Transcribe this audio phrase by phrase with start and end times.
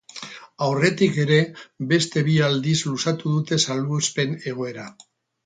[0.67, 1.37] Aurretik ere
[1.91, 4.89] beste bi aldiz luzatu dute salbuespen egoera.